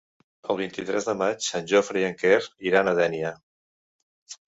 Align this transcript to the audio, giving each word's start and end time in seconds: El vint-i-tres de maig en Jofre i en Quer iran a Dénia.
El 0.53 0.57
vint-i-tres 0.61 1.09
de 1.09 1.15
maig 1.19 1.51
en 1.61 1.71
Jofre 1.73 2.03
i 2.03 2.09
en 2.09 2.19
Quer 2.25 2.43
iran 2.73 2.93
a 2.95 2.99
Dénia. 3.05 3.39